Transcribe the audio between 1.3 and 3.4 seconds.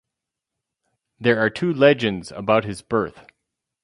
are two legends about his birth.